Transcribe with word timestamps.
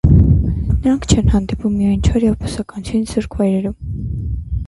Նրանք 0.77 1.03
չեն 1.15 1.27
հանդիպում 1.33 1.75
միայն 1.81 2.01
չոր 2.09 2.25
և 2.27 2.39
բուսականությունից 2.45 3.13
զուրկ 3.17 3.39
վայրերում։ 3.43 3.79